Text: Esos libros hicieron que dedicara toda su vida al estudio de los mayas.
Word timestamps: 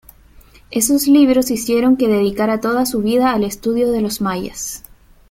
Esos 0.71 1.05
libros 1.05 1.51
hicieron 1.51 1.95
que 1.95 2.07
dedicara 2.07 2.59
toda 2.59 2.87
su 2.87 3.03
vida 3.03 3.33
al 3.33 3.43
estudio 3.43 3.91
de 3.91 4.01
los 4.01 4.19
mayas. 4.19 4.81